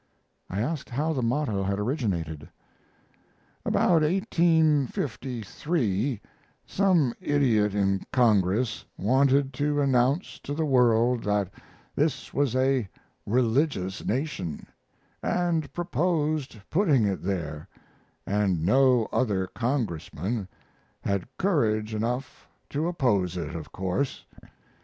[0.49, 2.49] I asked how the motto had originated.
[3.63, 6.21] "About 1853
[6.65, 11.51] some idiot in Congress wanted to announce to the world that
[11.95, 12.89] this was a
[13.27, 14.65] religious nation,
[15.21, 17.67] and proposed putting it there,
[18.25, 20.47] and no other Congressman
[21.01, 24.25] had courage enough to oppose it, of course.